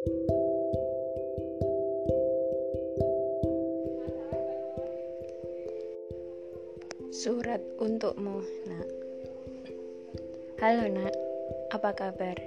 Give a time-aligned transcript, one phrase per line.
[0.00, 0.16] Surat
[7.76, 8.88] untukmu, Nak.
[10.64, 11.12] Halo, Nak.
[11.76, 12.40] Apa kabar?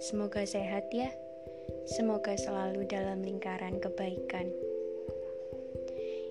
[0.00, 1.12] Semoga sehat ya.
[1.84, 4.48] Semoga selalu dalam lingkaran kebaikan.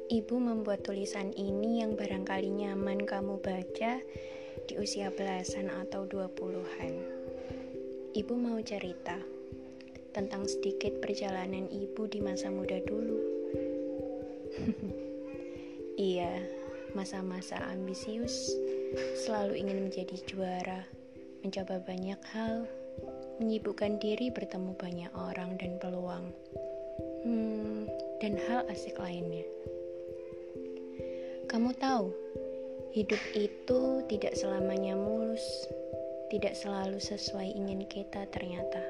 [0.09, 4.01] Ibu membuat tulisan ini yang barangkali nyaman kamu baca
[4.65, 6.97] di usia belasan atau dua puluhan.
[8.17, 9.36] Ibu mau cerita
[10.15, 13.19] tentang sedikit perjalanan ibu di masa muda dulu.
[16.11, 16.43] iya,
[16.93, 18.53] masa-masa ambisius,
[19.25, 20.81] selalu ingin menjadi juara,
[21.43, 22.67] mencoba banyak hal,
[23.41, 26.25] menyibukkan diri bertemu banyak orang dan peluang,
[27.25, 27.89] hmm,
[28.23, 29.45] dan hal asik lainnya.
[31.47, 32.11] Kamu tahu,
[32.97, 35.43] Hidup itu tidak selamanya mulus,
[36.33, 38.81] tidak selalu sesuai ingin kita ternyata.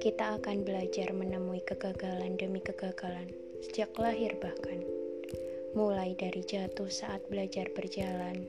[0.00, 3.28] Kita akan belajar menemui kegagalan demi kegagalan
[3.60, 4.80] sejak lahir bahkan.
[5.76, 8.48] Mulai dari jatuh saat belajar berjalan,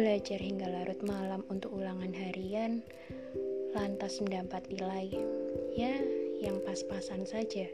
[0.00, 2.80] belajar hingga larut malam untuk ulangan harian,
[3.76, 5.12] lantas mendapat nilai,
[5.76, 6.00] ya
[6.40, 7.68] yang pas-pasan saja.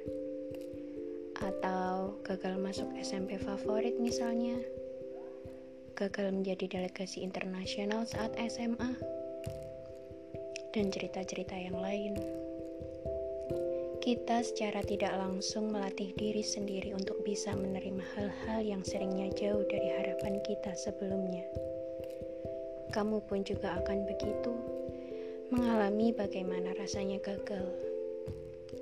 [1.38, 4.58] Atau gagal masuk SMP favorit misalnya,
[5.94, 8.90] gagal menjadi delegasi internasional saat SMA,
[10.74, 12.18] dan cerita-cerita yang lain.
[14.06, 19.90] Kita secara tidak langsung melatih diri sendiri untuk bisa menerima hal-hal yang seringnya jauh dari
[19.98, 21.42] harapan kita sebelumnya.
[22.94, 24.54] Kamu pun juga akan begitu,
[25.50, 27.66] mengalami bagaimana rasanya gagal.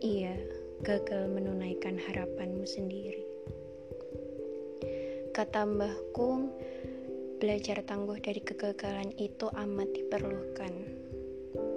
[0.05, 0.37] Iya,
[0.85, 3.25] gagal menunaikan harapanmu sendiri.
[5.33, 6.53] Kata Mbah Kung,
[7.45, 10.75] Belajar tangguh dari kegagalan itu amat diperlukan.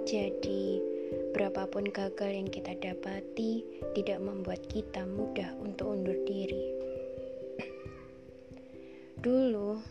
[0.08, 0.80] Jadi,
[1.32, 6.64] berapapun gagal yang kita dapati, tidak membuat kita mudah untuk undur diri.
[9.18, 9.82] Dulu,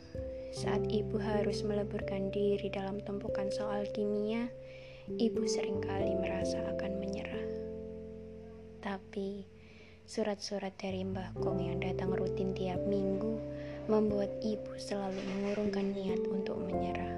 [0.56, 4.47] saat ibu harus meleburkan diri dalam tumpukan soal kimia,
[5.19, 7.47] ibu sering kali merasa akan menyerah.
[8.79, 9.44] Tapi,
[10.07, 13.35] surat-surat dari Mbah Kong yang datang rutin tiap minggu
[13.91, 17.16] membuat ibu selalu mengurungkan niat untuk menyerah.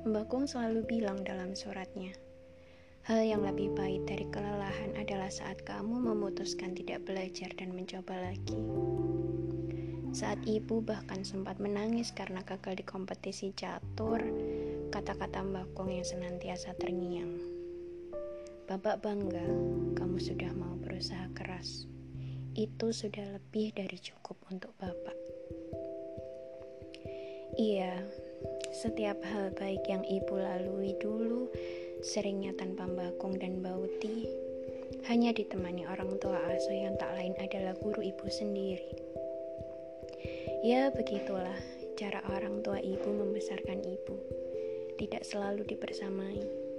[0.00, 2.16] Mbak Kung selalu bilang dalam suratnya,
[3.06, 8.58] hal yang lebih baik dari kelelahan adalah saat kamu memutuskan tidak belajar dan mencoba lagi.
[10.10, 14.18] Saat ibu bahkan sempat menangis karena gagal di kompetisi catur,
[14.90, 17.38] kata-kata Mbak Kong yang senantiasa terngiang.
[18.66, 19.46] Bapak bangga,
[19.94, 21.86] kamu sudah mau berusaha keras
[22.60, 25.14] itu sudah lebih dari cukup untuk Bapak.
[27.56, 28.04] Iya,
[28.74, 31.39] setiap hal baik yang ibu lalui dulu,
[32.00, 34.28] seringnya tanpa bakung dan bauti,
[35.08, 38.90] hanya ditemani orang tua asuh yang tak lain adalah guru ibu sendiri.
[40.60, 41.56] Ya, begitulah
[41.96, 44.16] cara orang tua ibu membesarkan ibu.
[45.00, 46.70] Tidak selalu dibersamai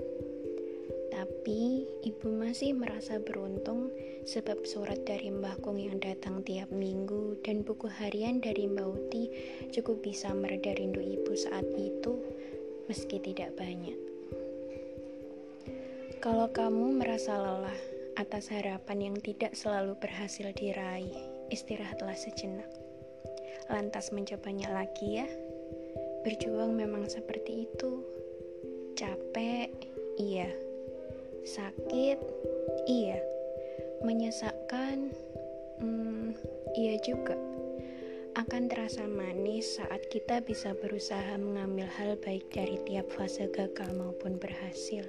[1.21, 3.93] tapi ibu masih merasa beruntung
[4.25, 9.23] sebab surat dari Mbah Kung yang datang tiap minggu dan buku harian dari Mbak Uti
[9.69, 12.17] cukup bisa mereda rindu ibu saat itu
[12.89, 14.10] meski tidak banyak.
[16.21, 17.81] Kalau kamu merasa lelah
[18.15, 21.17] atas harapan yang tidak selalu berhasil diraih,
[21.49, 22.69] istirahatlah sejenak.
[23.67, 25.27] Lantas mencobanya lagi ya.
[26.21, 28.05] Berjuang memang seperti itu.
[28.93, 29.73] Capek,
[30.21, 30.53] iya
[31.41, 32.21] sakit
[32.85, 33.17] iya
[34.05, 35.09] menyesakkan
[35.81, 36.37] hmm,
[36.77, 37.33] iya juga
[38.37, 44.39] akan terasa manis saat kita bisa berusaha mengambil hal baik dari tiap fase gagal maupun
[44.39, 45.03] berhasil.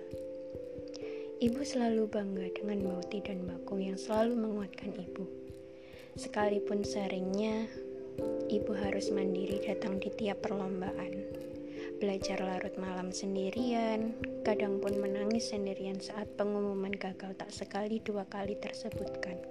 [1.42, 5.26] Ibu selalu bangga dengan Mauti dan Bakung yang selalu menguatkan ibu.
[6.14, 7.66] Sekalipun seringnya,
[8.46, 11.42] ibu harus mandiri datang di tiap perlombaan
[11.98, 14.14] belajar larut malam sendirian,
[14.46, 19.42] kadang pun menangis sendirian saat pengumuman gagal tak sekali dua kali tersebutkan.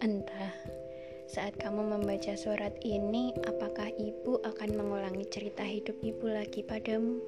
[0.00, 0.56] Entah,
[1.28, 7.20] saat kamu membaca surat ini, apakah ibu akan mengulangi cerita hidup ibu lagi padamu?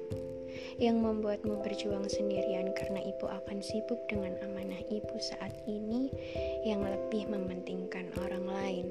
[0.79, 6.11] Yang membuatmu berjuang sendirian karena ibu akan sibuk dengan amanah ibu saat ini
[6.65, 8.87] yang lebih mementingkan orang lain.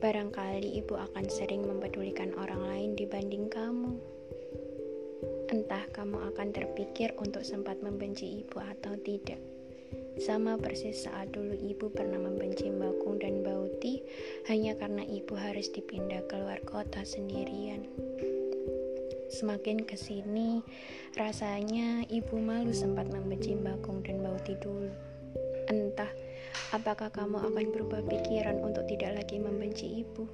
[0.00, 4.00] Barangkali ibu akan sering mempedulikan orang lain dibanding kamu.
[5.52, 9.36] Entah kamu akan terpikir untuk sempat membenci ibu atau tidak.
[10.20, 14.00] Sama persis saat dulu ibu pernah membenci Bakung dan Bauti
[14.46, 17.84] hanya karena ibu harus dipindah keluar kota sendirian.
[19.30, 20.58] Semakin ke sini,
[21.14, 24.90] rasanya ibu malu sempat membenci Bagong dan Bauti dulu.
[25.70, 26.10] Entah
[26.74, 30.26] apakah kamu akan berubah pikiran untuk tidak lagi membenci ibu.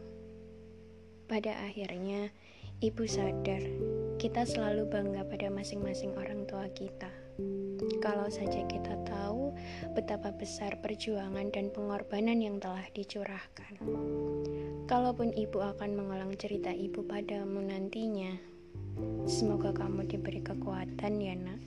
[1.28, 2.32] Pada akhirnya,
[2.80, 3.60] ibu sadar
[4.16, 7.12] kita selalu bangga pada masing-masing orang tua kita.
[8.00, 9.52] Kalau saja kita tahu
[9.92, 13.76] betapa besar perjuangan dan pengorbanan yang telah dicurahkan.
[14.88, 18.55] Kalaupun ibu akan mengulang cerita ibu padamu nantinya,
[19.26, 21.60] semoga kamu diberi kekuatan ya nak.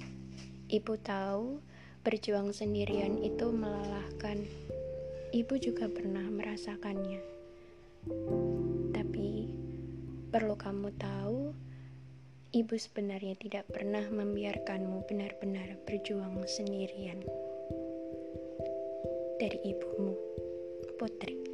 [0.70, 1.60] Ibu tahu
[2.06, 4.46] berjuang sendirian itu melelahkan.
[5.36, 7.22] Ibu juga pernah merasakannya.
[8.96, 9.30] Tapi
[10.32, 11.54] perlu kamu tahu,
[12.50, 17.22] Ibu sebenarnya tidak pernah membiarkanmu benar-benar berjuang sendirian.
[19.38, 20.18] Dari ibumu,
[20.98, 21.49] Putri.